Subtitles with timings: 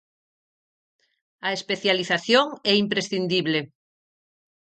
[1.47, 3.59] A especialización é imprescindible.